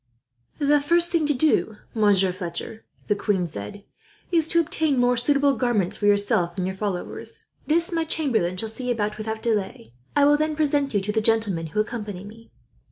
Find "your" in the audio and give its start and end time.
6.65-6.75